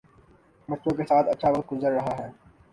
بچوں 0.69 0.95
کے 0.97 1.03
ساتھ 1.05 1.29
اچھا 1.29 1.49
وقت 1.49 1.71
گذار 1.73 1.91
رہے 1.91 2.15
ہیں 2.17 2.31